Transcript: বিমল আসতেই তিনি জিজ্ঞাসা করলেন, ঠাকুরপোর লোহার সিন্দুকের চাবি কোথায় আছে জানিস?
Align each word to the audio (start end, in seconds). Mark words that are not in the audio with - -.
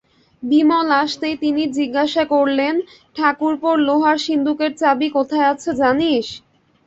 বিমল 0.43 0.87
আসতেই 1.01 1.35
তিনি 1.43 1.63
জিজ্ঞাসা 1.77 2.23
করলেন, 2.33 2.75
ঠাকুরপোর 3.15 3.75
লোহার 3.87 4.17
সিন্দুকের 4.25 4.71
চাবি 4.81 5.07
কোথায় 5.17 5.49
আছে 5.51 5.69
জানিস? 5.81 6.25